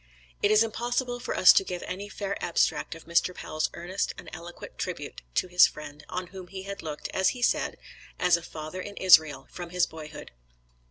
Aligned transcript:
It 0.41 0.49
is 0.49 0.63
impossible 0.63 1.19
for 1.19 1.37
us 1.37 1.53
to 1.53 1.63
give 1.63 1.83
any 1.83 2.09
fair 2.09 2.35
abstract 2.43 2.95
of 2.95 3.05
Mr. 3.05 3.35
Powell's 3.35 3.69
earnest 3.75 4.15
and 4.17 4.31
eloquent 4.33 4.79
tribute 4.79 5.21
to 5.35 5.47
his 5.47 5.67
friend, 5.67 6.03
on 6.09 6.25
whom 6.33 6.47
he 6.47 6.63
had 6.63 6.81
looked, 6.81 7.15
he 7.15 7.43
said, 7.43 7.77
as 8.19 8.35
"a 8.35 8.41
Father 8.41 8.81
in 8.81 8.97
Israel" 8.97 9.47
from 9.51 9.69
his 9.69 9.85
boyhood. 9.85 10.31